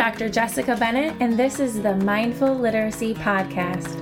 [0.00, 0.30] Dr.
[0.30, 3.98] Jessica Bennett, and this is the Mindful Literacy Podcast.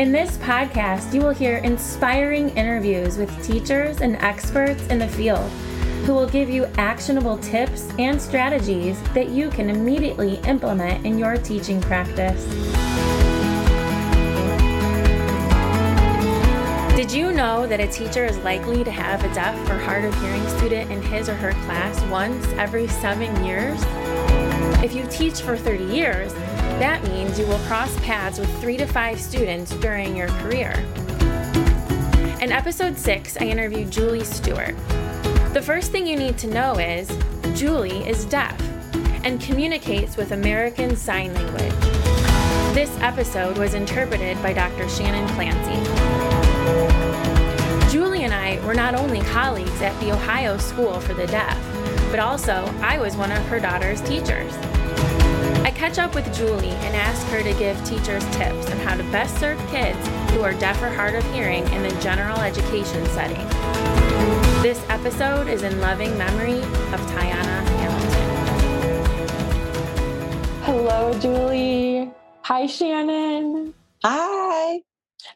[0.00, 5.48] In this podcast, you will hear inspiring interviews with teachers and experts in the field
[6.04, 11.36] who will give you actionable tips and strategies that you can immediately implement in your
[11.36, 12.44] teaching practice.
[16.96, 20.14] Did you know that a teacher is likely to have a deaf or hard of
[20.20, 23.80] hearing student in his or her class once every seven years?
[24.80, 26.32] If you teach for 30 years,
[26.78, 30.70] that means you will cross paths with three to five students during your career.
[32.40, 34.76] In episode six, I interviewed Julie Stewart.
[35.52, 37.10] The first thing you need to know is
[37.58, 38.56] Julie is deaf
[39.24, 41.74] and communicates with American Sign Language.
[42.72, 44.88] This episode was interpreted by Dr.
[44.88, 46.03] Shannon Clancy.
[47.90, 51.58] Julie and I were not only colleagues at the Ohio School for the Deaf,
[52.10, 54.52] but also I was one of her daughter's teachers.
[55.64, 59.02] I catch up with Julie and ask her to give teachers tips on how to
[59.04, 59.98] best serve kids
[60.32, 63.46] who are deaf or hard of hearing in the general education setting.
[64.62, 68.24] This episode is in loving memory of Tiana Hamilton.
[70.62, 72.10] Hello, Julie.
[72.42, 73.74] Hi, Shannon.
[74.02, 74.80] Hi.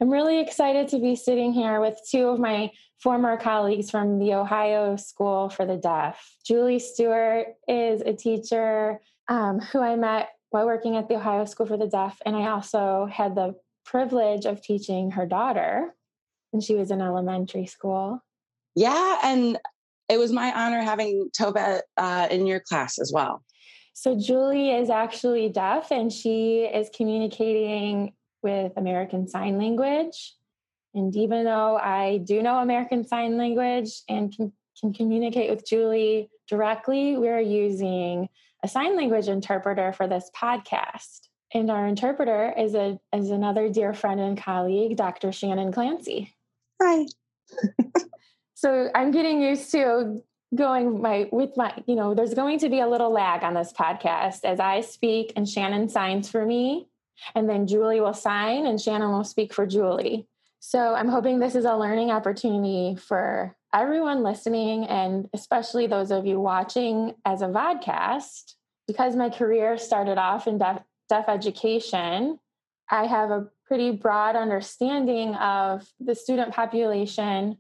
[0.01, 2.71] I'm really excited to be sitting here with two of my
[3.03, 6.37] former colleagues from the Ohio School for the Deaf.
[6.45, 11.67] Julie Stewart is a teacher um, who I met while working at the Ohio School
[11.67, 15.95] for the Deaf, and I also had the privilege of teaching her daughter
[16.51, 18.23] when she was in elementary school.
[18.75, 19.59] Yeah, and
[20.09, 23.43] it was my honor having Tova uh, in your class as well.
[23.93, 30.35] So, Julie is actually deaf and she is communicating with American Sign Language.
[30.95, 36.31] And even though I do know American Sign Language and can, can communicate with Julie
[36.49, 38.29] directly, we're using
[38.65, 41.29] a sign language interpreter for this podcast.
[41.55, 45.33] And our interpreter is a is another dear friend and colleague, Dr.
[45.33, 46.35] Shannon Clancy.
[46.83, 47.07] Hi.
[48.55, 50.23] so I'm getting used to
[50.55, 53.73] going my with my you know there's going to be a little lag on this
[53.73, 56.89] podcast as I speak and Shannon signs for me
[57.35, 60.27] and then Julie will sign and Shannon will speak for Julie.
[60.61, 66.27] So I'm hoping this is a learning opportunity for everyone listening and especially those of
[66.27, 68.55] you watching as a vodcast.
[68.87, 72.39] Because my career started off in deaf, deaf education,
[72.91, 77.59] I have a pretty broad understanding of the student population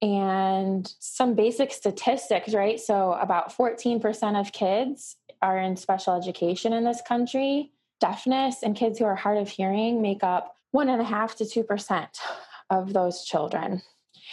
[0.00, 2.78] and some basic statistics, right?
[2.78, 8.98] So, about 14% of kids are in special education in this country deafness and kids
[8.98, 12.18] who are hard of hearing make up one and a half to two percent
[12.70, 13.82] of those children.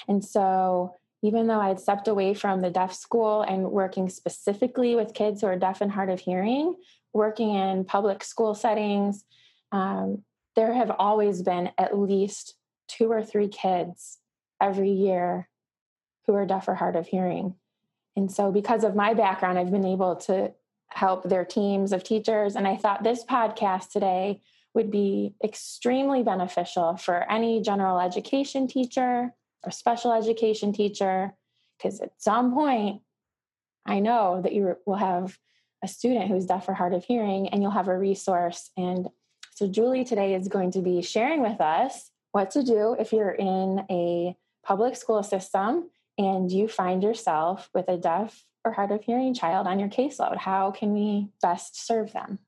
[0.08, 4.96] And so, even though I had stepped away from the deaf school and working specifically
[4.96, 6.76] with kids who are deaf and hard of hearing,
[7.14, 9.24] working in public school settings,
[9.72, 10.24] um,
[10.56, 12.56] there have always been at least
[12.88, 14.20] two or three kids
[14.62, 15.50] every year
[16.28, 17.56] who are deaf or hard of hearing.
[18.16, 20.54] And so, because of my background, I've been able to
[20.96, 22.56] help their teams of teachers.
[22.56, 24.42] And I thought this podcast today
[24.74, 29.34] would be extremely beneficial for any general education teacher
[29.64, 31.34] or special education teacher,
[31.78, 33.02] because at some point,
[33.86, 35.38] I know that you will have
[35.84, 38.72] a student who's deaf or hard of hearing and you'll have a resource.
[38.78, 39.10] And
[39.54, 43.32] so, Julie today is going to be sharing with us what to do if you're
[43.32, 49.04] in a public school system and you find yourself with a deaf or hard of
[49.04, 50.38] hearing child on your caseload?
[50.38, 52.40] How can we best serve them?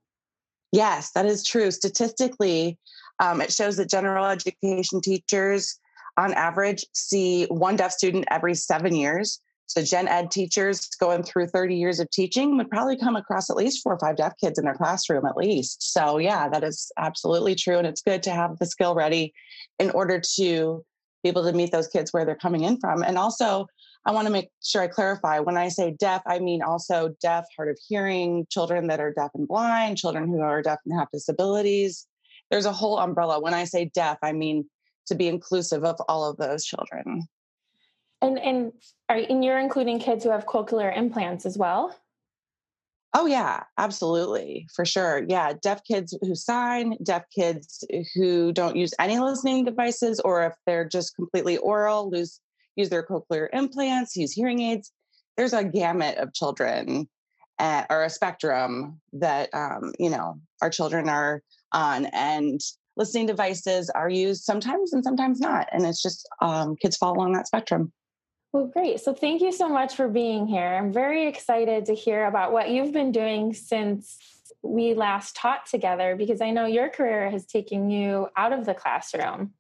[0.72, 1.72] Yes, that is true.
[1.72, 2.78] Statistically,
[3.20, 5.80] um, it shows that general education teachers,
[6.18, 9.40] on average, see one deaf student every seven years.
[9.68, 13.58] So, gen ed teachers going through 30 years of teaching would probably come across at
[13.58, 15.94] least four or five deaf kids in their classroom, at least.
[15.94, 17.78] So, yeah, that is absolutely true.
[17.78, 19.34] And it's good to have the skill ready
[19.78, 20.86] in order to
[21.22, 23.04] be able to meet those kids where they're coming in from.
[23.04, 23.68] And also,
[24.08, 27.44] I want to make sure I clarify when I say deaf, I mean also deaf,
[27.58, 31.10] hard of hearing, children that are deaf and blind, children who are deaf and have
[31.12, 32.08] disabilities.
[32.50, 33.42] There's a whole umbrella.
[33.42, 34.70] When I say deaf, I mean
[35.08, 37.28] to be inclusive of all of those children.
[38.22, 38.72] And and
[39.10, 41.94] are and you're including kids who have cochlear implants as well?
[43.14, 44.68] Oh yeah, absolutely.
[44.74, 45.26] For sure.
[45.28, 47.84] Yeah, deaf kids who sign, deaf kids
[48.16, 52.40] who don't use any listening devices or if they're just completely oral, lose
[52.78, 54.94] use their cochlear implants, use hearing aids.
[55.36, 57.10] There's a gamut of children
[57.60, 61.42] at, or a spectrum that um, you know our children are
[61.74, 62.62] on, and
[62.96, 67.34] listening devices are used sometimes and sometimes not, and it's just um, kids fall along
[67.34, 67.92] that spectrum.
[68.54, 69.02] Well, great.
[69.02, 70.76] So, thank you so much for being here.
[70.76, 74.18] I'm very excited to hear about what you've been doing since
[74.62, 78.74] we last taught together because I know your career has taken you out of the
[78.74, 79.54] classroom.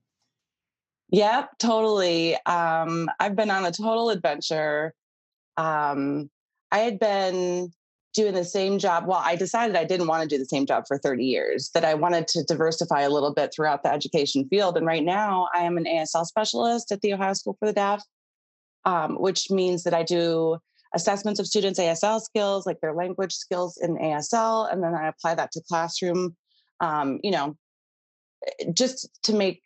[1.10, 2.36] Yep, totally.
[2.46, 4.94] Um, I've been on a total adventure.
[5.56, 6.30] Um,
[6.72, 7.72] I had been
[8.14, 9.06] doing the same job.
[9.08, 11.86] Well, I decided I didn't want to do the same job for 30 years, that
[11.86, 14.76] I wanted to diversify a little bit throughout the education field.
[14.76, 18.04] And right now, I am an ASL specialist at the Ohio School for the Deaf,
[18.86, 20.58] um, which means that I do
[20.94, 25.36] assessments of students' ASL skills, like their language skills in ASL, and then I apply
[25.36, 26.36] that to classroom,
[26.80, 27.56] um, you know,
[28.60, 29.62] eh, just to make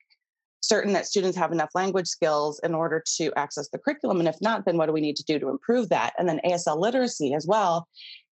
[0.62, 4.20] certain that students have enough language skills in order to access the curriculum.
[4.20, 6.14] And if not, then what do we need to do to improve that?
[6.18, 7.88] And then ASL literacy as well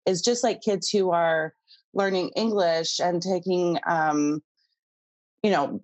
[0.05, 1.53] is just like kids who are
[1.93, 4.41] learning English and taking, um,
[5.43, 5.81] you know,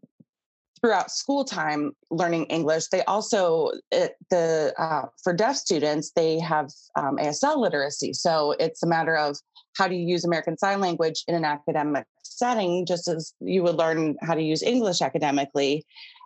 [0.82, 2.88] throughout school time learning English.
[2.88, 8.14] They also it, the uh, for deaf students they have um, ASL literacy.
[8.14, 9.38] So it's a matter of
[9.78, 13.76] how do you use American Sign Language in an academic setting, just as you would
[13.76, 15.86] learn how to use English academically.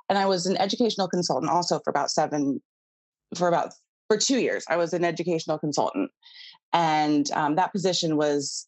[0.09, 2.61] And I was an educational consultant also for about seven,
[3.35, 3.73] for about
[4.07, 4.65] for two years.
[4.67, 6.11] I was an educational consultant,
[6.73, 8.67] and um, that position was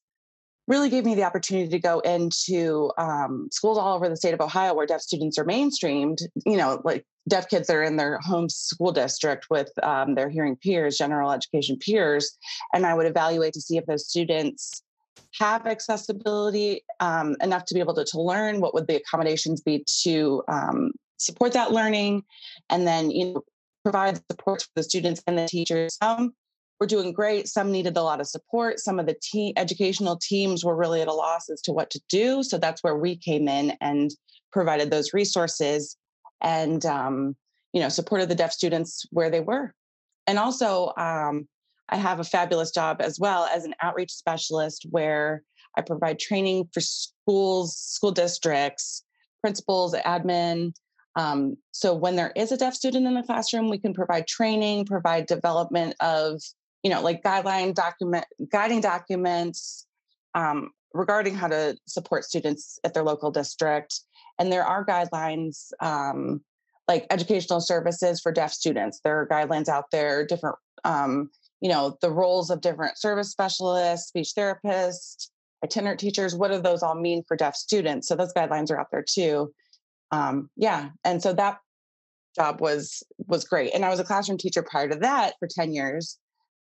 [0.67, 4.39] really gave me the opportunity to go into um, schools all over the state of
[4.39, 6.19] Ohio where deaf students are mainstreamed.
[6.45, 10.29] You know, like deaf kids that are in their home school district with um, their
[10.29, 12.37] hearing peers, general education peers,
[12.73, 14.83] and I would evaluate to see if those students
[15.39, 18.59] have accessibility um, enough to be able to, to learn.
[18.59, 20.91] What would the accommodations be to um,
[21.21, 22.23] support that learning,
[22.69, 23.43] and then you know
[23.83, 25.97] provide support for the students and the teachers.
[26.01, 26.33] Um,
[26.81, 27.47] were doing great.
[27.47, 28.79] Some needed a lot of support.
[28.79, 32.01] Some of the te- educational teams were really at a loss as to what to
[32.09, 32.41] do.
[32.41, 34.09] So that's where we came in and
[34.51, 35.95] provided those resources
[36.41, 37.35] and um,
[37.71, 39.73] you know supported the deaf students where they were.
[40.25, 41.47] And also, um,
[41.89, 45.43] I have a fabulous job as well as an outreach specialist where
[45.77, 49.03] I provide training for schools, school districts,
[49.41, 50.73] principals, admin.
[51.15, 54.85] Um, so when there is a deaf student in the classroom, we can provide training,
[54.85, 56.41] provide development of
[56.83, 59.85] you know, like guideline document, guiding documents
[60.33, 64.01] um, regarding how to support students at their local district.
[64.39, 66.41] And there are guidelines um,
[66.87, 68.99] like educational services for deaf students.
[69.03, 71.29] There are guidelines out there, different, um,
[71.61, 75.29] you know, the roles of different service specialists, speech therapists,
[75.63, 76.35] itinerant teachers.
[76.35, 78.07] What do those all mean for deaf students?
[78.07, 79.53] So those guidelines are out there too.
[80.11, 81.59] Um, yeah, and so that
[82.35, 83.73] job was was great.
[83.73, 86.17] And I was a classroom teacher prior to that for ten years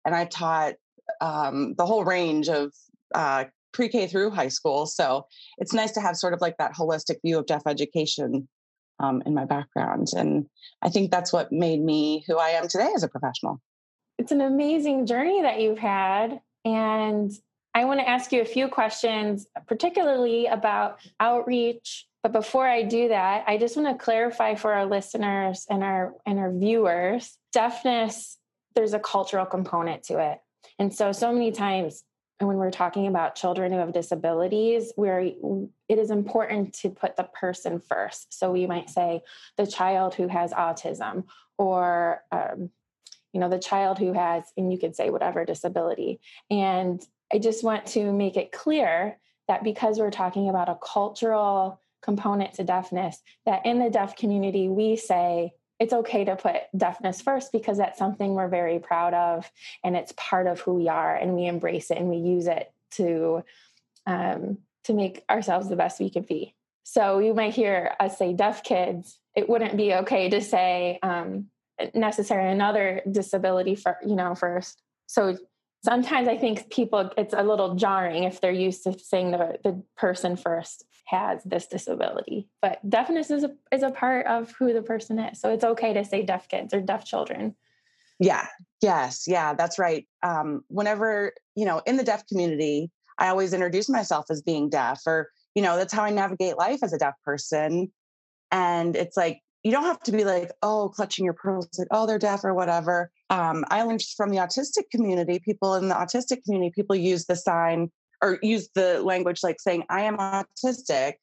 [0.09, 0.75] and I taught
[1.21, 2.73] um, the whole range of
[3.15, 4.87] uh, pre-K through high school.
[4.87, 5.27] So
[5.59, 8.49] it's nice to have sort of like that holistic view of deaf education
[9.01, 10.47] um, in my background, and
[10.83, 13.61] I think that's what made me who I am today as a professional.
[14.19, 17.31] It's an amazing journey that you've had, and
[17.75, 22.07] I want to ask you a few questions, particularly about outreach.
[22.29, 26.15] But before I do that, I just want to clarify for our listeners and our
[26.27, 28.37] and our viewers, deafness
[28.75, 30.39] there's a cultural component to it.
[30.79, 32.05] And so, so many times
[32.39, 37.25] when we're talking about children who have disabilities, where it is important to put the
[37.25, 38.39] person first.
[38.39, 39.23] So we might say
[39.57, 41.25] the child who has autism,
[41.57, 42.69] or um,
[43.33, 46.21] you know, the child who has, and you could say whatever disability.
[46.51, 47.03] And
[47.33, 52.55] I just want to make it clear that because we're talking about a cultural component
[52.55, 57.53] to deafness, that in the deaf community we say it's okay to put deafness first
[57.53, 59.51] because that's something we're very proud of
[59.85, 62.73] and it's part of who we are and we embrace it and we use it
[62.91, 63.43] to
[64.07, 66.55] um, to make ourselves the best we can be.
[66.83, 69.19] So you might hear us say deaf kids.
[69.37, 71.47] It wouldn't be okay to say um,
[71.95, 74.83] necessarily another disability for you know first.
[75.07, 75.37] So
[75.85, 79.83] sometimes i think people it's a little jarring if they're used to saying the, the
[79.97, 82.49] person first has this disability.
[82.61, 85.41] But deafness is a, is a part of who the person is.
[85.41, 87.55] So it's okay to say deaf kids or deaf children.
[88.21, 88.47] Yeah.
[88.83, 89.25] Yes.
[89.27, 90.07] Yeah, that's right.
[90.23, 95.01] Um, whenever, you know, in the deaf community, I always introduce myself as being deaf,
[95.07, 97.91] or, you know, that's how I navigate life as a deaf person.
[98.51, 102.07] And it's like, you don't have to be like, oh, clutching your pearls, like, oh,
[102.07, 103.11] they're deaf or whatever.
[103.31, 107.35] Um, I learned from the autistic community, people in the autistic community, people use the
[107.35, 107.91] sign
[108.23, 111.15] or use the language like saying i am autistic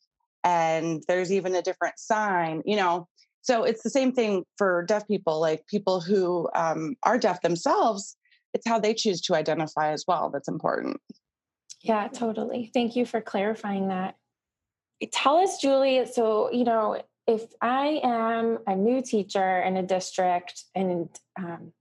[0.43, 3.07] and there's even a different sign you know?
[3.41, 8.17] So it's the same thing for deaf people like people who um, are deaf themselves
[8.53, 10.97] it's how they choose to identify as well that's important.
[11.83, 12.71] Yeah totally.
[12.73, 14.15] Thank you for clarifying that.
[15.11, 20.63] Tell us julie so you know if i am a new teacher in a district
[20.73, 21.73] and um,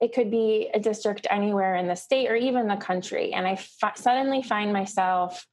[0.00, 3.32] it could be a district anywhere in the state or even the country.
[3.32, 5.46] And I f- suddenly find myself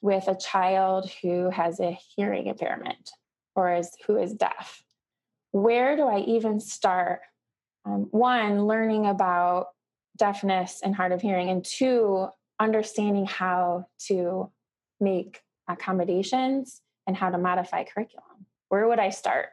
[0.00, 3.10] with a child who has a hearing impairment
[3.54, 4.82] or is who is deaf.
[5.52, 7.20] Where do I even start?
[7.84, 9.68] Um, one, learning about
[10.16, 12.26] deafness and hard of hearing, and two,
[12.58, 14.50] understanding how to
[15.00, 18.46] make accommodations and how to modify curriculum.
[18.68, 19.50] Where would I start?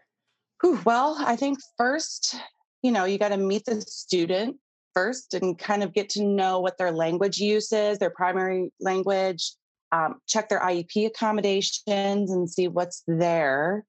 [0.86, 2.36] Well, I think first,
[2.84, 4.58] you know, you got to meet the student
[4.94, 9.54] first and kind of get to know what their language use is, their primary language,
[9.92, 13.86] um, check their IEP accommodations and see what's there.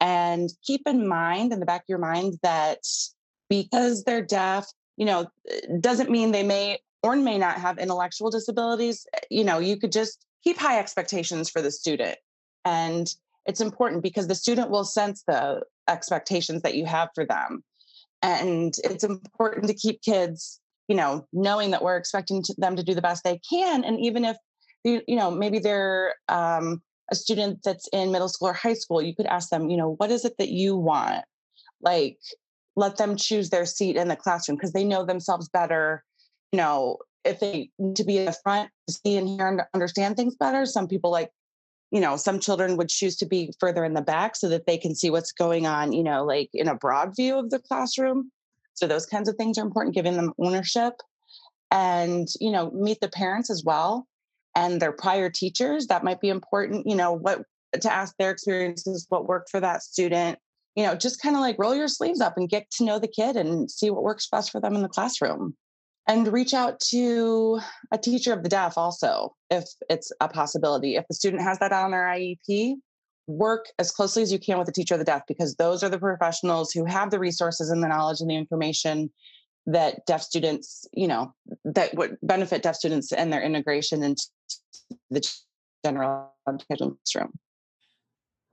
[0.00, 2.78] And keep in mind in the back of your mind that
[3.48, 4.66] because they're deaf,
[4.96, 5.26] you know,
[5.80, 9.06] doesn't mean they may or may not have intellectual disabilities.
[9.30, 12.16] You know, you could just keep high expectations for the student.
[12.64, 13.12] And
[13.46, 17.62] it's important because the student will sense the expectations that you have for them.
[18.22, 22.82] And it's important to keep kids, you know, knowing that we're expecting to them to
[22.82, 23.84] do the best they can.
[23.84, 24.36] And even if,
[24.84, 29.14] you, know, maybe they're um, a student that's in middle school or high school, you
[29.14, 31.24] could ask them, you know, what is it that you want?
[31.80, 32.18] Like,
[32.76, 36.04] let them choose their seat in the classroom because they know themselves better.
[36.52, 39.62] You know, if they need to be in the front to see and hear and
[39.74, 41.30] understand things better, some people like
[41.90, 44.78] you know some children would choose to be further in the back so that they
[44.78, 48.30] can see what's going on you know like in a broad view of the classroom.
[48.74, 50.94] So those kinds of things are important giving them ownership
[51.70, 54.06] and you know meet the parents as well
[54.54, 55.86] and their prior teachers.
[55.86, 57.42] That might be important you know what
[57.80, 60.38] to ask their experiences what worked for that student
[60.74, 63.08] you know just kind of like roll your sleeves up and get to know the
[63.08, 65.54] kid and see what works best for them in the classroom
[66.10, 67.60] and reach out to
[67.92, 70.96] a teacher of the deaf also if it's a possibility.
[70.96, 72.74] If the student has that on their iep
[73.28, 75.88] work as closely as you can with the teacher of the deaf because those are
[75.88, 79.08] the professionals who have the resources and the knowledge and the information
[79.66, 81.32] that deaf students you know
[81.64, 84.26] that would benefit deaf students and their integration into
[85.10, 85.20] the
[85.84, 87.32] general education classroom.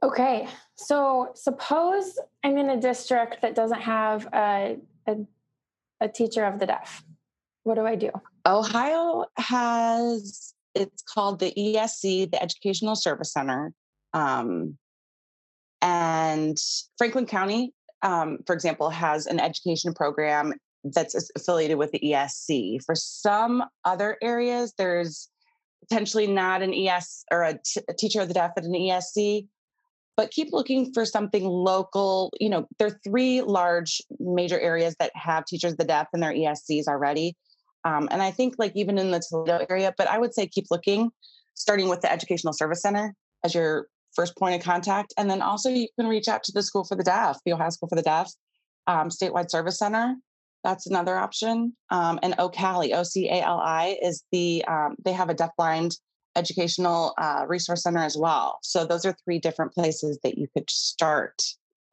[0.04, 5.16] Okay so suppose i'm in a district that doesn't have a, a,
[6.02, 7.04] a teacher of the deaf
[7.68, 8.10] what do I do?
[8.46, 13.74] Ohio has it's called the ESC, the Educational Service Center.
[14.14, 14.78] Um,
[15.82, 16.58] and
[16.98, 22.84] Franklin County, um, for example, has an education program that's affiliated with the ESC.
[22.86, 25.30] For some other areas, there's
[25.90, 29.48] potentially not an ES or a, t- a teacher of the deaf at an ESC,
[30.16, 32.32] but keep looking for something local.
[32.40, 36.20] You know, there are three large major areas that have teachers of the deaf in
[36.20, 37.36] their ESCs already.
[37.88, 40.66] Um, and I think like even in the Toledo area, but I would say keep
[40.70, 41.10] looking,
[41.54, 43.16] starting with the Educational Service Center
[43.46, 45.14] as your first point of contact.
[45.18, 47.70] And then also you can reach out to the School for the Deaf, the Ohio
[47.70, 48.30] School for the Deaf,
[48.88, 50.16] um, Statewide Service Center.
[50.66, 51.78] That's another option.
[51.90, 55.96] Um, and OCALI, O-C-A-L-I is the, um, they have a deafblind
[56.36, 58.60] educational uh, resource center as well.
[58.64, 61.42] So those are three different places that you could start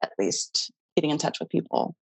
[0.03, 1.95] at least getting in touch with people.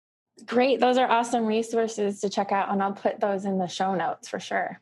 [0.46, 0.80] Great.
[0.80, 4.28] Those are awesome resources to check out, and I'll put those in the show notes
[4.28, 4.80] for sure.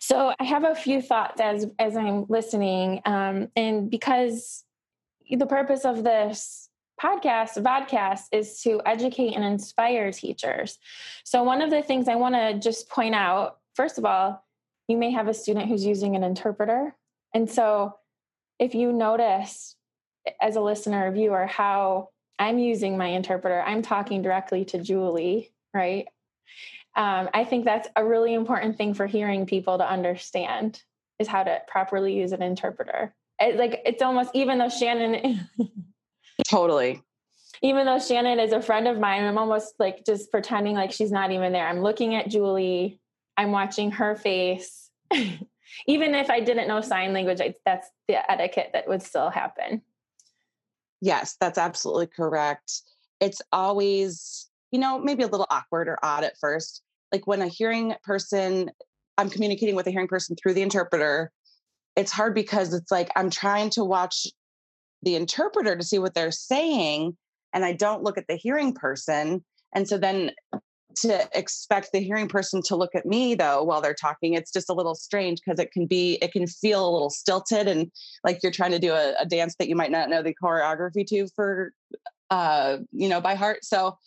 [0.00, 4.64] So I have a few thoughts as as I'm listening, um, and because
[5.30, 6.68] the purpose of this
[7.02, 10.78] podcast, vodcast, is to educate and inspire teachers.
[11.24, 14.44] So one of the things I want to just point out, first of all,
[14.86, 16.94] you may have a student who's using an interpreter,
[17.32, 17.96] and so
[18.58, 19.76] if you notice
[20.40, 23.60] as a listener or viewer how I'm using my interpreter.
[23.62, 26.06] I'm talking directly to Julie, right?
[26.96, 30.82] Um, I think that's a really important thing for hearing people to understand
[31.18, 33.14] is how to properly use an interpreter.
[33.40, 35.48] It, like it's almost even though Shannon
[36.48, 37.02] totally
[37.62, 41.12] even though Shannon is a friend of mine, I'm almost like just pretending like she's
[41.12, 41.66] not even there.
[41.66, 43.00] I'm looking at Julie,
[43.36, 44.90] I'm watching her face.
[45.86, 49.82] even if I didn't know sign language, I, that's the etiquette that would still happen.
[51.04, 52.80] Yes, that's absolutely correct.
[53.20, 56.82] It's always, you know, maybe a little awkward or odd at first.
[57.12, 58.70] Like when a hearing person,
[59.18, 61.30] I'm communicating with a hearing person through the interpreter,
[61.94, 64.26] it's hard because it's like I'm trying to watch
[65.02, 67.18] the interpreter to see what they're saying
[67.52, 69.44] and I don't look at the hearing person.
[69.74, 70.30] And so then
[70.96, 74.70] to expect the hearing person to look at me though while they're talking it's just
[74.70, 77.90] a little strange because it can be it can feel a little stilted and
[78.22, 81.06] like you're trying to do a, a, dance that you might not know the choreography
[81.06, 81.72] to for
[82.30, 83.64] uh you know by heart.
[83.64, 83.98] So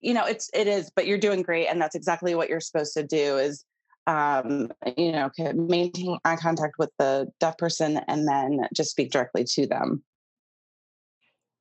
[0.00, 2.94] you know it's it is but you're doing great and that's exactly what you're supposed
[2.94, 3.64] to do is
[4.06, 9.44] um you know maintain eye contact with the deaf person and then just speak directly
[9.44, 10.02] to them.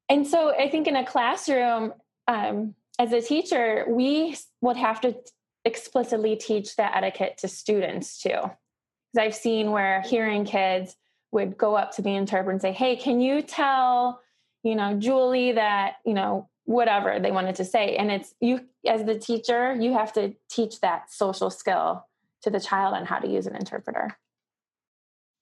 [0.09, 1.93] And so i think in a classroom
[2.27, 5.15] um as a teacher, we would have to
[5.63, 8.29] explicitly teach that etiquette to students too?
[8.29, 10.95] Because I've seen where hearing kids
[11.31, 14.21] would go up to the interpreter and say, Hey, can you tell,
[14.63, 17.95] you know, Julie that, you know, whatever they wanted to say.
[17.95, 22.05] And it's you as the teacher, you have to teach that social skill
[22.41, 24.17] to the child on how to use an interpreter.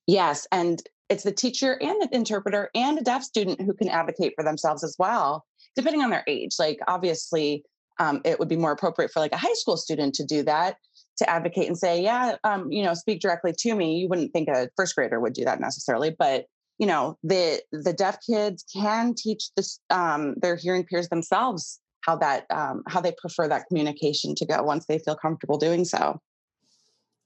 [0.06, 0.48] Yes.
[0.52, 4.44] And it's the teacher and the interpreter and a deaf student who can advocate for
[4.44, 6.56] themselves as well, depending on their age.
[6.60, 7.64] Like, obviously,
[8.00, 10.78] um, it would be more appropriate for like a high school student to do that
[11.18, 13.98] to advocate and say yeah um, you know speak directly to me.
[13.98, 16.46] You wouldn't think a first grader would do that necessarily but
[16.80, 22.16] you know the the deaf kids can teach this um, their hearing peers themselves how
[22.18, 26.20] that um, how they prefer that communication to go once they feel comfortable doing so.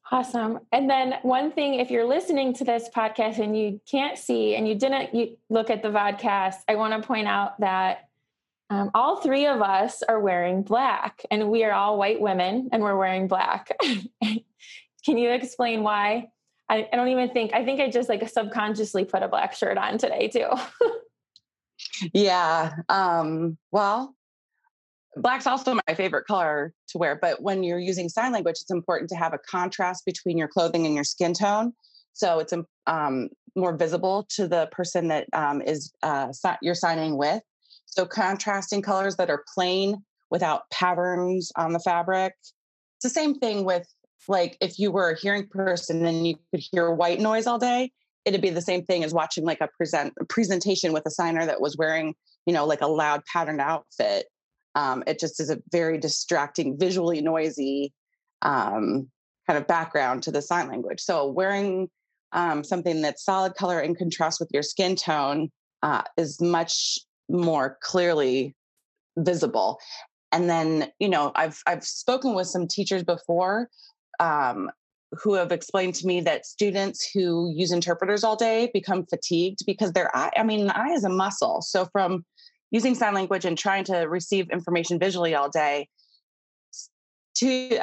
[0.10, 0.60] Awesome.
[0.72, 4.68] And then one thing if you're listening to this podcast and you can't see and
[4.68, 8.07] you didn't you look at the vodcast i want to point out that
[8.70, 12.84] um, all three of us are wearing black, and we are all white women, and
[12.84, 13.72] we're wearing black.
[15.06, 16.30] Can you explain why?
[16.70, 17.54] I, I, don't even think.
[17.54, 20.50] I think I just like subconsciously put a black shirt on today too.
[22.14, 22.74] yeah.
[22.90, 24.14] Um, well,
[25.16, 29.10] black's also my favorite color to wear, but when you're using sign language, it's important
[29.12, 31.74] to have a contrast between your clothing and your skin tone.
[32.12, 32.54] So it's
[32.88, 37.42] um, more visible to the person that um, is uh, you're signing with.
[37.98, 42.34] So contrasting colors that are plain without patterns on the fabric.
[42.44, 43.88] It's the same thing with
[44.28, 47.92] like if you were a hearing person and you could hear white noise all day,
[48.24, 51.44] it'd be the same thing as watching like a present a presentation with a signer
[51.48, 52.14] that was wearing,
[52.46, 54.28] you know, like a loud patterned outfit.
[54.76, 57.94] Um, it just is a very distracting, visually noisy
[58.44, 59.10] um,
[59.48, 61.00] kind of background to the sign language.
[61.00, 61.90] So wearing
[62.32, 65.50] um, something that's solid color in contrast with your skin tone
[65.82, 67.00] uh, is much
[67.30, 68.56] more clearly
[69.18, 69.80] visible.
[70.32, 73.70] And then you know i've i've spoken with some teachers before
[74.20, 74.70] um,
[75.12, 79.94] who have explained to me that students who use interpreters all day become fatigued because
[79.94, 81.62] their eye i mean the eye is a muscle.
[81.62, 82.26] So from
[82.72, 85.88] using sign language and trying to receive information visually all day
[87.36, 87.80] to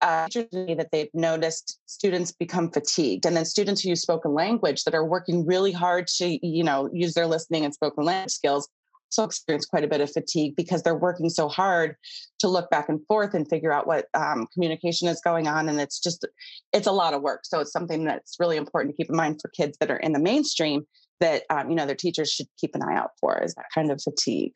[0.00, 3.26] uh, that they've noticed students become fatigued.
[3.26, 6.88] And then students who use spoken language that are working really hard to you know
[6.92, 8.68] use their listening and spoken language skills
[9.16, 11.96] also experience quite a bit of fatigue because they're working so hard
[12.38, 15.80] to look back and forth and figure out what um, communication is going on and
[15.80, 16.26] it's just
[16.72, 19.40] it's a lot of work so it's something that's really important to keep in mind
[19.40, 20.86] for kids that are in the mainstream
[21.20, 23.90] that um, you know their teachers should keep an eye out for is that kind
[23.90, 24.54] of fatigue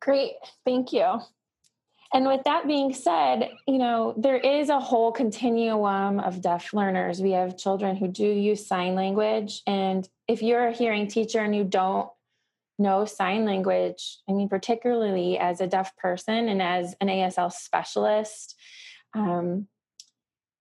[0.00, 0.34] great
[0.64, 1.20] thank you
[2.14, 7.20] and with that being said, you know, there is a whole continuum of deaf learners.
[7.20, 9.60] We have children who do use sign language.
[9.66, 12.08] And if you're a hearing teacher and you don't
[12.78, 18.54] know sign language, I mean, particularly as a deaf person and as an ASL specialist,
[19.14, 19.66] um,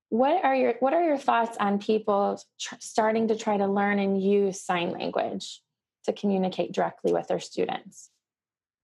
[0.09, 3.99] what are your what are your thoughts on people tr- starting to try to learn
[3.99, 5.61] and use sign language
[6.05, 8.09] to communicate directly with their students?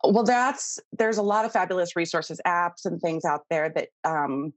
[0.04, 4.54] well that's there's a lot of fabulous resources apps and things out there that um,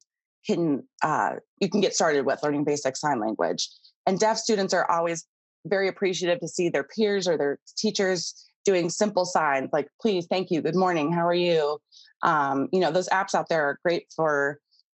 [0.47, 3.69] can uh, you can get started with learning basic sign language
[4.07, 5.25] and deaf students are always
[5.67, 10.50] very appreciative to see their peers or their teachers doing simple signs like please thank
[10.50, 11.79] you good morning how are you?
[12.22, 14.59] Um, you know those apps out there are great for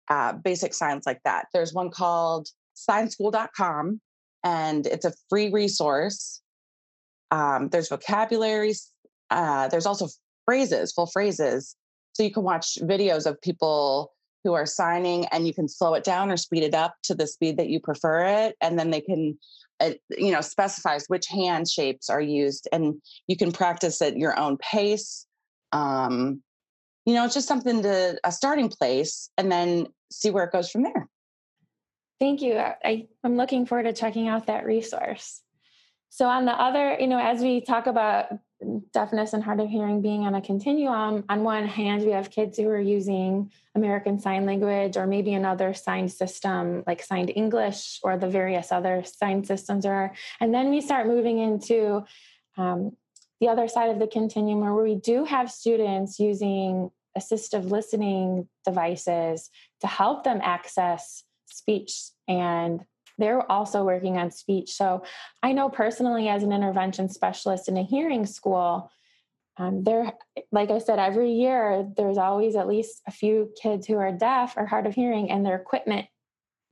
[0.09, 1.47] uh, basic signs like that.
[1.53, 4.01] There's one called signschool.com
[4.45, 6.41] and it's a free resource.
[7.33, 8.73] Um, there's vocabulary
[9.31, 10.09] uh, there's also
[10.45, 11.77] phrases, full phrases.
[12.13, 14.13] So you can watch videos of people
[14.47, 17.27] who are signing and you can slow it down or speed it up to the
[17.27, 18.57] speed that you prefer it.
[18.61, 19.37] And then they can,
[19.81, 24.39] it, you know, specifies which hand shapes are used and you can practice at your
[24.39, 25.27] own pace.
[25.73, 26.43] Um,
[27.05, 30.71] you know, it's just something to a starting place and then see where it goes
[30.71, 31.09] from there.
[32.21, 32.57] Thank you.
[32.57, 35.43] I, I'm looking forward to checking out that resource.
[36.11, 38.27] So, on the other, you know, as we talk about
[38.93, 42.57] deafness and hard of hearing being on a continuum, on one hand, we have kids
[42.57, 48.17] who are using American Sign Language or maybe another signed system like Signed English or
[48.17, 50.15] the various other sign systems are.
[50.41, 52.05] And then we start moving into
[52.57, 52.97] um,
[53.41, 59.51] the other side of the continuum where we do have students using assistive listening devices
[59.81, 62.85] to help them access speech and
[63.19, 64.73] they're also working on speech.
[64.73, 65.03] So
[65.43, 68.91] I know personally, as an intervention specialist in a hearing school,
[69.59, 70.13] um, there,
[70.53, 74.55] like I said, every year there's always at least a few kids who are deaf
[74.57, 76.07] or hard of hearing, and their equipment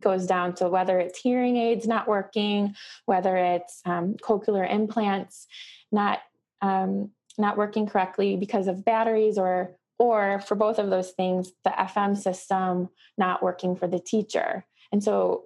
[0.03, 2.75] goes down to whether it's hearing aids not working,
[3.07, 5.47] whether it's um, cochlear implants
[5.91, 6.21] not
[6.61, 11.71] um, not working correctly because of batteries or or for both of those things, the
[11.71, 14.67] FM system not working for the teacher.
[14.93, 15.45] And so,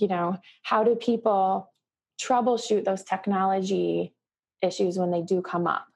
[0.00, 1.72] you know, how do people
[2.20, 4.14] troubleshoot those technology
[4.62, 5.86] issues when they do come up?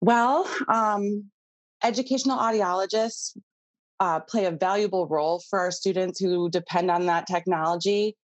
[0.00, 1.30] Well, um,
[1.82, 3.36] educational audiologists
[4.00, 8.16] uh, play a valuable role for our students who depend on that technology.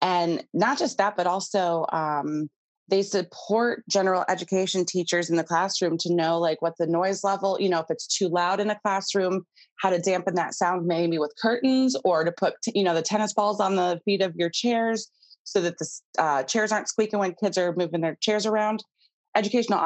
[0.00, 2.48] And not just that, but also um,
[2.90, 7.56] they support general education teachers in the classroom to know like what the noise level
[7.60, 9.46] you know if it's too loud in a classroom
[9.80, 13.32] how to dampen that sound maybe with curtains or to put you know the tennis
[13.32, 15.10] balls on the feet of your chairs
[15.44, 18.84] so that the uh, chairs aren't squeaking when kids are moving their chairs around.
[19.36, 19.80] Educational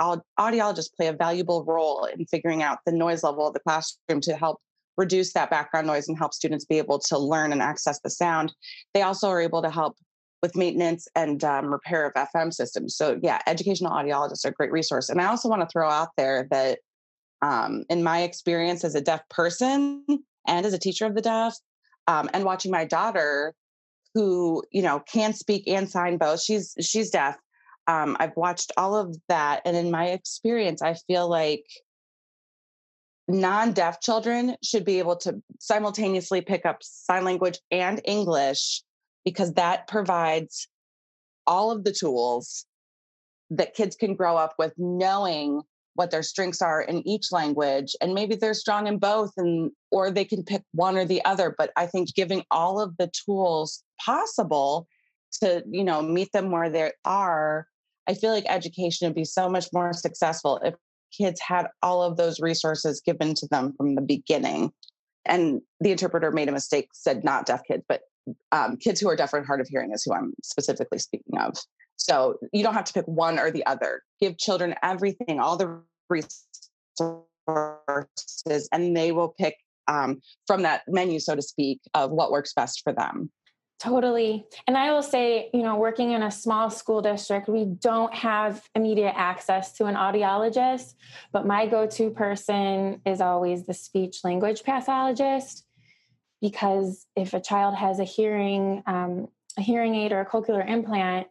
[0.00, 4.36] audiologists play a valuable role in figuring out the noise level of the classroom to
[4.36, 4.60] help
[4.96, 8.52] reduce that background noise and help students be able to learn and access the sound.
[8.94, 9.96] They also are able to help
[10.42, 12.96] with maintenance and um, repair of FM systems.
[12.96, 15.08] So, yeah, educational audiologists are a great resource.
[15.08, 16.78] And I also want to throw out there that,
[17.42, 20.04] um, in my experience as a deaf person
[20.46, 21.56] and as a teacher of the deaf,
[22.06, 23.54] um, and watching my daughter,
[24.14, 27.36] who you know can speak and sign both, she's she's deaf.
[27.86, 31.64] Um, I've watched all of that, and in my experience, I feel like
[33.28, 38.82] non-deaf children should be able to simultaneously pick up sign language and English
[39.28, 40.68] because that provides
[41.46, 42.64] all of the tools
[43.50, 45.62] that kids can grow up with knowing
[45.94, 50.10] what their strengths are in each language and maybe they're strong in both and or
[50.10, 53.82] they can pick one or the other but i think giving all of the tools
[54.00, 54.86] possible
[55.32, 57.66] to you know meet them where they are
[58.06, 60.74] i feel like education would be so much more successful if
[61.16, 64.72] kids had all of those resources given to them from the beginning.
[65.24, 68.02] And the interpreter made a mistake said not deaf kids but
[68.52, 71.56] um, kids who are deaf and hard of hearing is who I'm specifically speaking of.
[71.96, 74.02] So you don't have to pick one or the other.
[74.20, 76.48] Give children everything, all the resources,
[78.72, 79.56] and they will pick
[79.88, 83.30] um, from that menu, so to speak, of what works best for them.
[83.80, 84.44] Totally.
[84.66, 88.68] And I will say, you know, working in a small school district, we don't have
[88.74, 90.94] immediate access to an audiologist,
[91.32, 95.64] but my go to person is always the speech language pathologist
[96.40, 101.28] because if a child has a hearing um, a hearing aid or a cochlear implant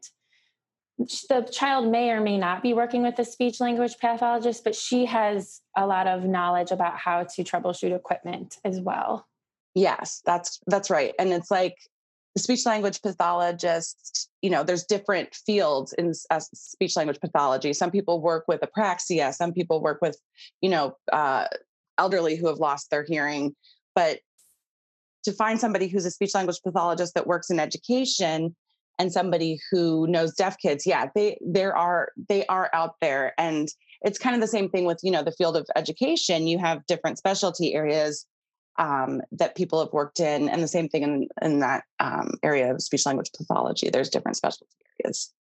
[1.29, 5.05] the child may or may not be working with a speech language pathologist but she
[5.05, 9.27] has a lot of knowledge about how to troubleshoot equipment as well.
[9.75, 11.13] Yes that's that's right.
[11.19, 11.75] And it's like
[12.37, 17.73] speech language pathologist you know there's different fields in uh, speech language pathology.
[17.73, 20.17] Some people work with apraxia some people work with
[20.61, 21.45] you know uh,
[21.99, 23.55] elderly who have lost their hearing
[23.93, 24.19] but
[25.27, 28.55] to find somebody who's a speech language pathologist that works in education
[28.97, 33.33] and somebody who knows deaf kids yeah they there are they are out there.
[33.37, 33.67] And
[34.01, 36.47] it's kind of the same thing with you know the field of education.
[36.47, 38.25] You have different specialty areas
[38.79, 42.73] um, that people have worked in and the same thing in, in that um, area
[42.73, 43.89] of speech language pathology.
[43.89, 44.71] There's different specialty
[45.03, 45.33] areas.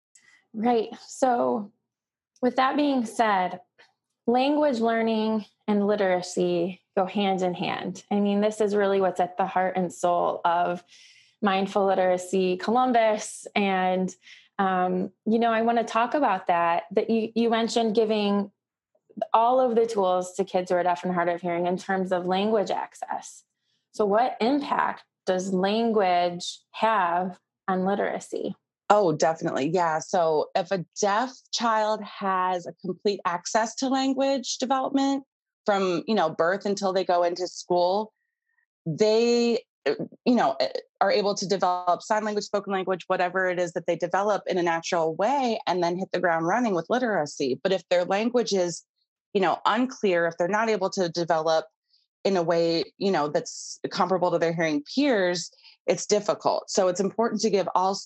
[0.54, 0.90] Right.
[1.06, 1.72] So
[2.42, 3.60] with that being said
[4.28, 8.04] language learning and literacy go hand in hand.
[8.12, 10.84] I mean, this is really what's at the heart and soul of
[11.42, 13.48] mindful literacy Columbus.
[13.56, 14.14] And,
[14.58, 16.84] um, you know, I want to talk about that.
[16.92, 18.52] That you, you mentioned giving
[19.34, 22.12] all of the tools to kids who are deaf and hard of hearing in terms
[22.12, 23.44] of language access.
[23.94, 28.56] So, what impact does language have on literacy?
[28.90, 29.70] Oh, definitely.
[29.74, 30.00] Yeah.
[30.00, 35.24] So if a deaf child has a complete access to language development,
[35.66, 38.14] from you know birth until they go into school
[38.86, 39.96] they uh,
[40.26, 40.70] you know eh,
[41.02, 44.58] are able to develop sign language spoken language whatever it is that they develop in
[44.58, 48.54] a natural way and then hit the ground running with literacy but if their language
[48.54, 48.84] is
[49.34, 51.66] you know unclear if they're not able to develop
[52.24, 55.52] in a way you know that's comparable to their hearing peers
[55.88, 57.98] it's difficult so it's important to give all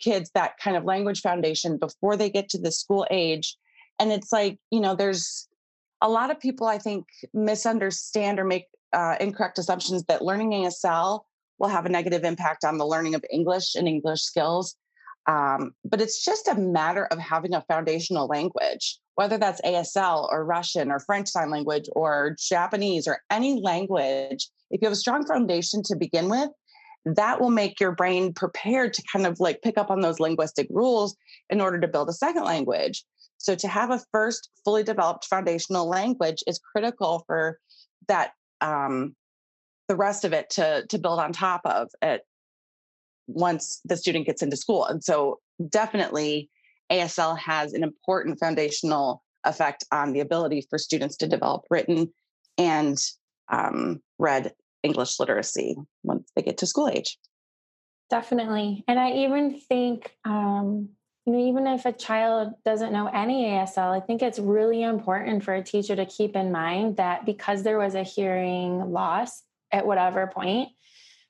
[0.00, 3.56] kids that kind of language foundation before they get to the school age
[3.98, 5.48] and it's like you know there's
[6.02, 11.20] a lot of people, I think, misunderstand or make uh, incorrect assumptions that learning ASL
[11.58, 14.74] will have a negative impact on the learning of English and English skills.
[15.28, 20.44] Um, but it's just a matter of having a foundational language, whether that's ASL or
[20.44, 24.48] Russian or French Sign Language or Japanese or any language.
[24.72, 26.50] If you have a strong foundation to begin with,
[27.04, 30.66] that will make your brain prepared to kind of like pick up on those linguistic
[30.70, 31.16] rules
[31.50, 33.04] in order to build a second language.
[33.38, 37.58] So to have a first fully developed foundational language is critical for
[38.06, 39.16] that um,
[39.88, 42.22] the rest of it to to build on top of it
[43.26, 44.84] once the student gets into school.
[44.84, 46.50] And so definitely
[46.90, 52.12] ASL has an important foundational effect on the ability for students to develop written
[52.58, 52.98] and
[53.50, 57.18] um, read English literacy once they get to school age.
[58.10, 58.84] Definitely.
[58.88, 60.90] And I even think, um,
[61.24, 65.44] you know, even if a child doesn't know any ASL, I think it's really important
[65.44, 69.86] for a teacher to keep in mind that because there was a hearing loss at
[69.86, 70.70] whatever point,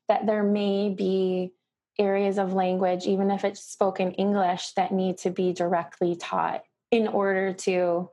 [0.08, 1.52] that there may be
[1.98, 7.06] areas of language, even if it's spoken English, that need to be directly taught in
[7.06, 8.10] order to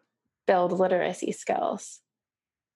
[0.47, 1.99] build literacy skills.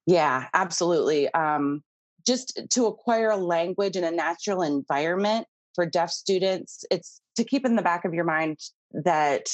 [0.05, 1.33] Yeah, absolutely.
[1.33, 1.83] Um,
[2.25, 7.65] just to acquire a language in a natural environment for deaf students, it's to keep
[7.65, 8.59] in the back of your mind
[8.91, 9.47] that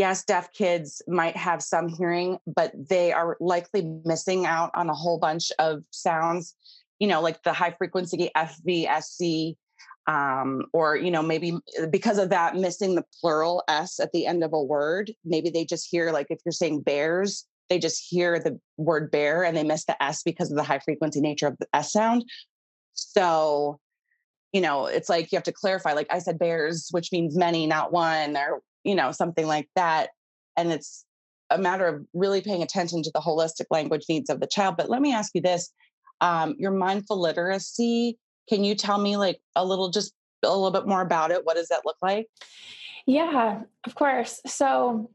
[0.00, 4.94] yes, deaf kids might have some hearing, but they are likely missing out on a
[4.94, 6.54] whole bunch of sounds,
[6.98, 9.56] you know, like the high frequency FVSC,
[10.06, 11.58] um, or, you know, maybe
[11.90, 15.12] because of that, missing the plural S at the end of a word.
[15.22, 19.44] Maybe they just hear, like, if you're saying bears, they just hear the word bear
[19.44, 22.24] and they miss the S because of the high frequency nature of the S sound.
[22.92, 23.80] So
[24.52, 27.66] you know, it's like you have to clarify, like I said, bears, which means many,
[27.66, 30.10] not one, or, you know, something like that.
[30.56, 31.04] And it's
[31.50, 34.76] a matter of really paying attention to the holistic language needs of the child.
[34.76, 35.72] But let me ask you this
[36.20, 40.86] um, your mindful literacy, can you tell me like a little, just a little bit
[40.86, 41.44] more about it?
[41.44, 42.26] What does that look like?
[43.06, 44.40] Yeah, of course.
[44.46, 45.10] So,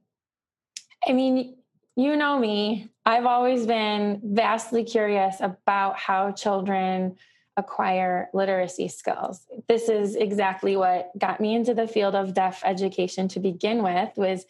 [1.08, 1.58] I mean,
[1.96, 7.18] you know me, I've always been vastly curious about how children
[7.58, 9.46] acquire literacy skills.
[9.70, 14.10] This is exactly what got me into the field of deaf education to begin with
[14.18, 14.46] was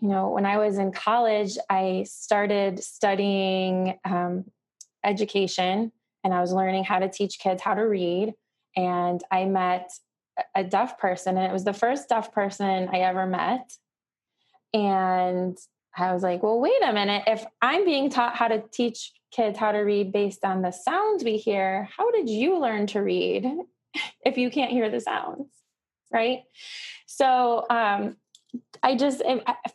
[0.00, 4.44] you know when I was in college I started studying um,
[5.04, 8.32] education and I was learning how to teach kids how to read
[8.76, 9.90] and I met
[10.54, 13.72] a deaf person and it was the first deaf person I ever met
[14.72, 15.58] and
[15.96, 17.24] I was like, well, wait a minute.
[17.26, 21.24] If I'm being taught how to teach kids how to read based on the sounds
[21.24, 23.46] we hear, how did you learn to read
[24.24, 25.48] if you can't hear the sounds?
[26.12, 26.40] Right.
[27.06, 28.16] So um,
[28.82, 29.22] I just,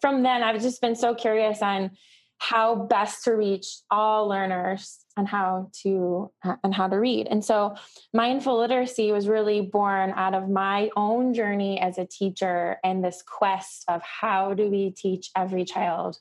[0.01, 1.91] from then, I've just been so curious on
[2.37, 7.27] how best to reach all learners and how to uh, and how to read.
[7.29, 7.75] And so
[8.13, 13.21] mindful literacy was really born out of my own journey as a teacher and this
[13.21, 16.17] quest of how do we teach every child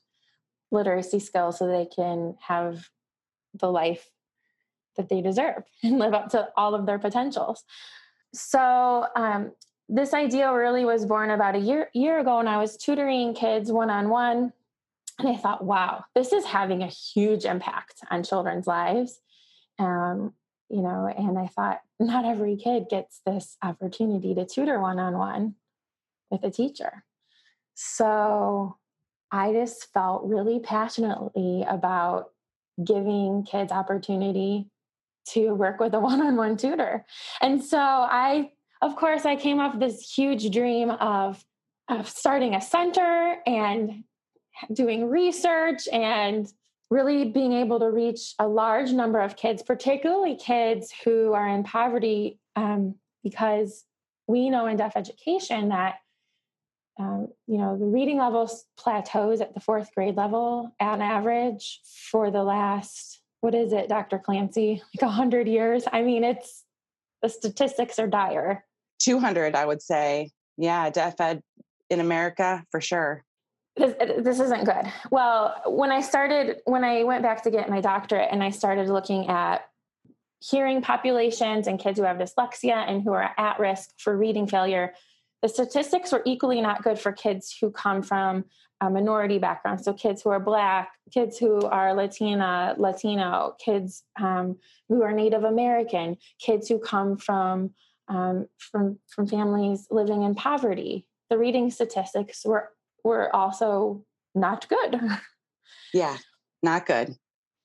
[0.71, 2.89] literacy skills so they can have
[3.55, 4.11] the life
[4.97, 7.65] that they deserve and live up to all of their potentials.
[8.33, 9.53] So um,
[9.89, 13.71] this idea really was born about a year year ago when i was tutoring kids
[13.71, 14.53] one-on-one
[15.19, 19.21] and I thought, wow, this is having a huge impact on children's lives.
[19.79, 20.35] Um,
[20.69, 25.17] you know, and I thought, not every kid gets this opportunity to tutor one on
[25.17, 25.55] one
[26.31, 27.05] with a teacher.
[27.75, 28.77] So
[29.31, 32.31] I just felt really passionately about
[32.83, 34.69] giving kids opportunity
[35.29, 37.05] to work with a one on one tutor.
[37.41, 38.51] And so I,
[38.83, 41.45] of course, I came up with this huge dream of,
[41.89, 44.05] of starting a center and
[44.73, 46.53] doing research and
[46.91, 51.65] really being able to reach a large number of kids, particularly kids who are in
[51.65, 53.85] poverty, um, because
[54.27, 55.97] we know in deaf education that
[56.99, 62.31] um, you know the reading levels plateaus at the fourth grade level on average for
[62.31, 64.81] the last what is it dr clancy?
[64.95, 65.85] Like 100 years?
[65.93, 66.65] I mean it's
[67.21, 68.65] the statistics are dire.
[69.01, 70.31] 200 i would say.
[70.57, 71.43] Yeah deaf ed
[71.91, 73.25] in america for sure
[73.77, 74.93] this, this isn't good.
[75.11, 78.89] Well, when I started, when I went back to get my doctorate and I started
[78.89, 79.69] looking at
[80.41, 84.95] hearing populations and kids who have dyslexia and who are at risk for reading failure,
[85.43, 88.45] the statistics were equally not good for kids who come from
[88.81, 89.83] a minority background.
[89.83, 94.57] So, kids who are Black, kids who are Latina, Latino, kids um,
[94.89, 97.71] who are Native American, kids who come from,
[98.09, 101.07] um, from, from families living in poverty.
[101.31, 102.71] The reading statistics were
[103.05, 105.01] were also not good.
[105.95, 106.17] yeah,
[106.63, 107.15] not good.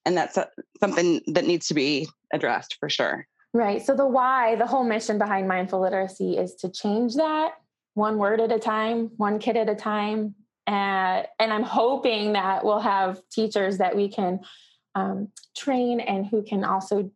[0.05, 0.49] And that's a,
[0.79, 3.25] something that needs to be addressed for sure.
[3.53, 3.83] Right.
[3.83, 7.53] So, the why, the whole mission behind mindful literacy is to change that
[7.95, 10.35] one word at a time, one kid at a time.
[10.67, 14.41] Uh, and I'm hoping that we'll have teachers that we can
[14.95, 17.11] um, train and who can also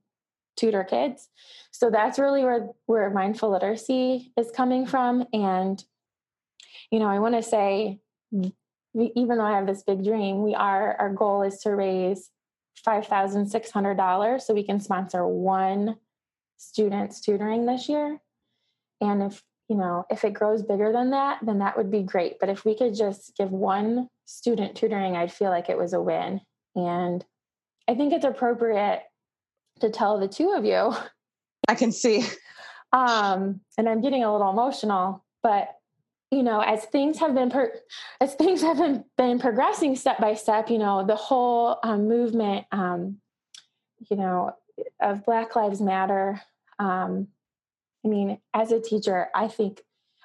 [0.57, 1.29] tutor kids.
[1.71, 5.25] So that's really where where mindful literacy is coming from.
[5.33, 5.83] And
[6.91, 7.99] you know, I want to say
[8.33, 12.29] we, even though I have this big dream, we are our goal is to raise
[12.83, 15.97] five thousand six hundred dollars so we can sponsor one
[16.57, 18.19] student's tutoring this year.
[18.99, 22.39] And if you know if it grows bigger than that, then that would be great.
[22.39, 26.01] But if we could just give one student tutoring, I'd feel like it was a
[26.01, 26.41] win.
[26.75, 27.23] And
[27.87, 29.03] I think it's appropriate
[29.81, 30.95] to tell the two of you.
[31.67, 32.25] I can see.
[32.91, 35.69] Um, and I'm getting a little emotional, but
[36.33, 37.73] you know, as things have been per-
[38.19, 42.65] as things have been, been progressing step by step, you know, the whole um, movement,
[42.71, 43.17] um,
[44.09, 44.55] you know,
[44.99, 46.41] of Black Lives Matter.
[46.79, 47.27] Um,
[48.03, 49.81] I mean, as a teacher, I think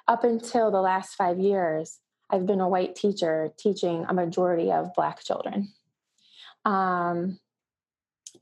[0.07, 4.93] up until the last five years, I've been a white teacher teaching a majority of
[4.95, 5.71] Black children.
[6.65, 7.39] Um,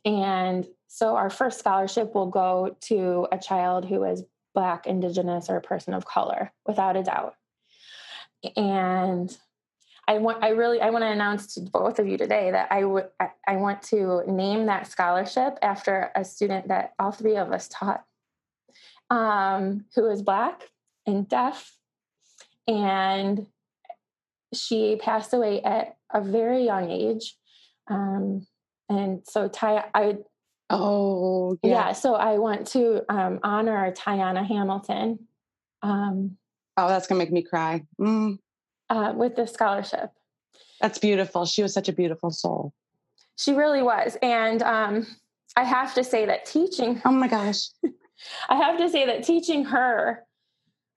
[0.05, 5.57] and so our first scholarship will go to a child who is Black, Indigenous, or
[5.57, 7.35] a person of color, without a doubt.
[8.55, 9.35] And
[10.07, 12.85] I want, I really, I want to announce to both of you today that I
[12.85, 17.51] would, I, I want to name that scholarship after a student that all three of
[17.51, 18.03] us taught,
[19.09, 20.63] um, who is Black
[21.05, 21.75] and deaf,
[22.67, 23.47] and
[24.53, 27.35] she passed away at a very young age.
[27.89, 28.45] Um,
[28.89, 30.17] and so Ty, I
[30.69, 31.69] oh yeah.
[31.69, 35.27] yeah so I want to um, honor Tiana Hamilton.
[35.81, 36.37] Um,
[36.77, 37.83] oh, that's gonna make me cry.
[37.99, 38.37] Mm.
[38.89, 40.11] Uh, with this scholarship.
[40.79, 41.45] That's beautiful.
[41.45, 42.73] She was such a beautiful soul.
[43.35, 45.07] She really was, and um,
[45.55, 47.01] I have to say that teaching.
[47.03, 47.69] Oh my gosh.
[48.49, 50.23] I have to say that teaching her,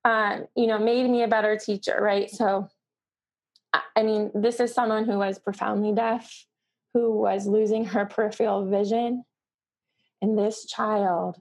[0.04, 1.98] uh, you know, made me a better teacher.
[2.00, 2.30] Right.
[2.30, 2.68] So,
[3.74, 6.46] I mean, this is someone who was profoundly deaf
[6.94, 9.24] who was losing her peripheral vision.
[10.22, 11.40] And this child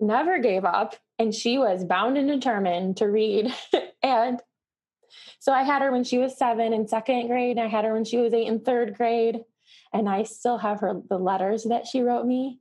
[0.00, 3.54] never gave up and she was bound and determined to read.
[4.02, 4.40] and
[5.38, 7.56] so I had her when she was seven in second grade.
[7.56, 9.40] and I had her when she was eight in third grade.
[9.92, 12.60] And I still have her the letters that she wrote me.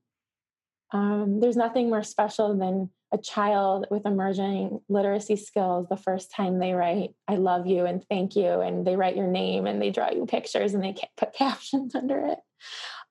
[0.91, 6.59] Um, there's nothing more special than a child with emerging literacy skills the first time
[6.59, 9.89] they write i love you and thank you and they write your name and they
[9.89, 12.39] draw you pictures and they put captions under it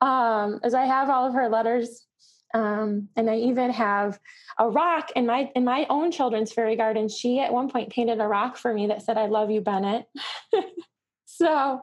[0.00, 2.06] um, as i have all of her letters
[2.54, 4.18] um, and i even have
[4.58, 8.20] a rock in my in my own children's fairy garden she at one point painted
[8.20, 10.06] a rock for me that said i love you bennett
[11.26, 11.82] so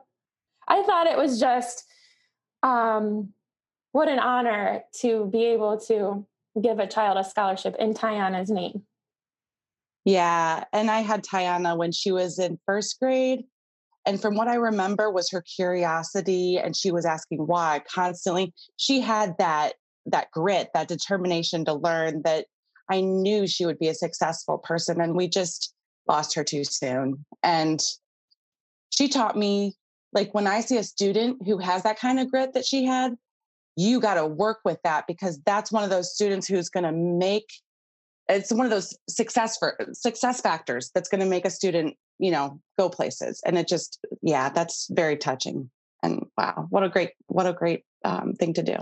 [0.67, 1.85] i thought it was just
[2.63, 3.33] um,
[3.91, 6.25] what an honor to be able to
[6.61, 8.83] give a child a scholarship in Tiana's name.
[10.05, 10.63] Yeah.
[10.73, 13.43] And I had Tiana when she was in first grade.
[14.05, 18.53] And from what I remember was her curiosity and she was asking why constantly.
[18.77, 19.73] She had that
[20.05, 22.45] that grit, that determination to learn that
[22.89, 24.99] I knew she would be a successful person.
[24.99, 25.73] And we just
[26.07, 27.25] lost her too soon.
[27.43, 27.81] And
[28.89, 29.75] she taught me
[30.13, 33.15] like when I see a student who has that kind of grit that she had,
[33.77, 36.91] you got to work with that because that's one of those students who's going to
[36.91, 37.49] make
[38.29, 42.31] it's one of those success for success factors that's going to make a student you
[42.31, 45.69] know go places and it just yeah that's very touching
[46.03, 48.75] and wow what a great what a great um, thing to do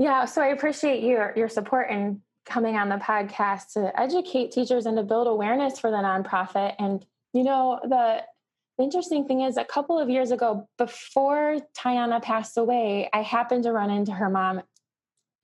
[0.00, 4.86] yeah so i appreciate your your support in coming on the podcast to educate teachers
[4.86, 8.24] and to build awareness for the nonprofit and you know the
[8.80, 13.64] the interesting thing is, a couple of years ago, before Tiana passed away, I happened
[13.64, 14.62] to run into her mom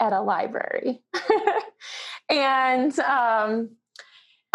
[0.00, 1.02] at a library.
[2.30, 3.72] and um,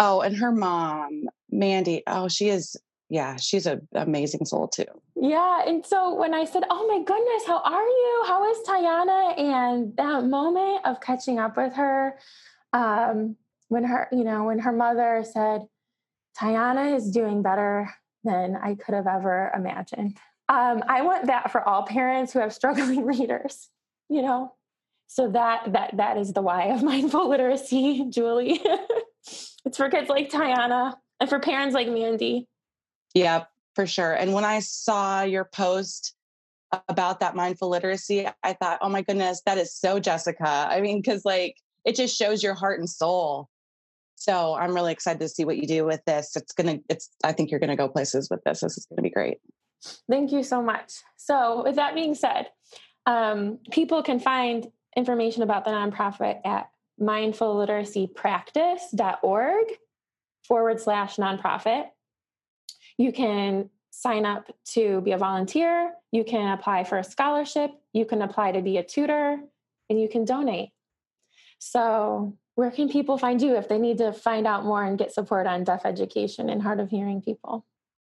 [0.00, 2.76] oh, and her mom, Mandy, oh, she is,
[3.12, 4.86] yeah, she's an amazing soul too.
[5.16, 5.64] Yeah.
[5.66, 8.24] And so when I said, Oh my goodness, how are you?
[8.26, 9.38] How is Tiana?
[9.38, 12.16] And that moment of catching up with her,
[12.72, 13.36] um,
[13.68, 15.66] when her, you know, when her mother said,
[16.40, 17.92] Tiana is doing better
[18.24, 20.16] than I could have ever imagined.
[20.48, 23.68] Um, I want that for all parents who have struggling readers,
[24.08, 24.54] you know.
[25.08, 28.62] So that that that is the why of mindful literacy, Julie.
[29.66, 32.48] it's for kids like Tiana and for parents like Mandy.
[33.14, 33.44] Yeah,
[33.74, 34.12] for sure.
[34.12, 36.14] And when I saw your post
[36.88, 40.68] about that mindful literacy, I thought, oh my goodness, that is so Jessica.
[40.70, 43.48] I mean, because like it just shows your heart and soul
[44.22, 46.36] so I'm really excited to see what you do with this.
[46.36, 48.60] It's gonna, it's, I think you're gonna go places with this.
[48.60, 49.38] This is gonna be great.
[50.08, 50.92] Thank you so much.
[51.16, 52.50] So with that being said,
[53.04, 56.70] um, people can find information about the nonprofit at
[57.00, 59.66] mindfulliteracypractice.org
[60.46, 61.86] forward slash nonprofit.
[62.98, 65.92] You can sign up to be a volunteer.
[66.10, 67.70] You can apply for a scholarship.
[67.92, 69.38] You can apply to be a tutor
[69.90, 70.70] and you can donate.
[71.58, 75.12] So where can people find you if they need to find out more and get
[75.12, 77.64] support on deaf education and hard of hearing people?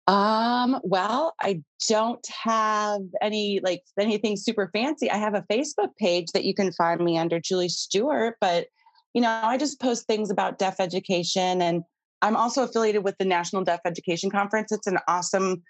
[0.07, 5.11] Um, well, I don't have any like anything super fancy.
[5.11, 8.69] I have a Facebook page that you can find me under Julie Stewart, but
[9.13, 11.83] you know, I just post things about deaf education and
[12.23, 14.73] I'm also affiliated with the National Deaf Education Conference.
[14.73, 15.63] It's an awesome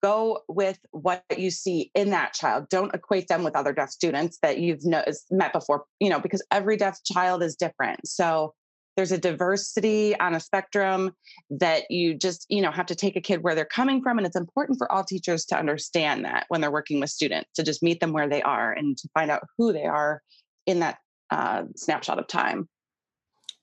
[0.03, 2.69] go with what you see in that child.
[2.69, 6.45] Don't equate them with other deaf students that you've know, met before you know because
[6.51, 8.07] every deaf child is different.
[8.07, 8.55] So
[8.97, 11.13] there's a diversity on a spectrum
[11.51, 14.27] that you just you know have to take a kid where they're coming from and
[14.27, 17.83] it's important for all teachers to understand that when they're working with students to just
[17.83, 20.21] meet them where they are and to find out who they are
[20.67, 20.99] in that
[21.31, 22.69] uh, snapshot of time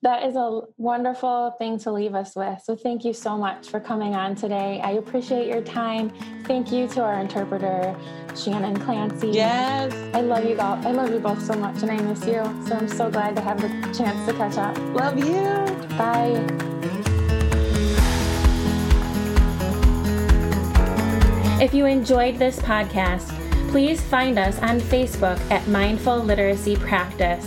[0.03, 2.61] that is a wonderful thing to leave us with.
[2.61, 4.79] So, thank you so much for coming on today.
[4.83, 6.11] I appreciate your time.
[6.45, 7.95] Thank you to our interpreter,
[8.35, 9.29] Shannon Clancy.
[9.29, 9.91] Yes.
[10.13, 10.75] I love you all.
[10.87, 12.43] I love you both so much, and I miss you.
[12.67, 14.77] So, I'm so glad to have the chance to catch up.
[14.93, 15.41] Love you.
[15.97, 16.45] Bye.
[21.59, 27.45] If you enjoyed this podcast, please find us on Facebook at Mindful Literacy Practice.